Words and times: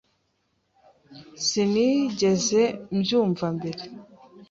Sinigeze 1.45 2.61
mbyumva 2.97 3.45
mbere. 3.57 3.81